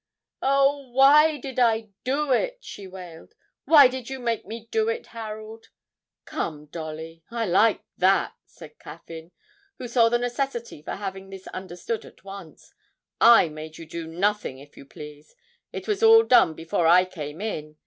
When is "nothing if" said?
14.07-14.75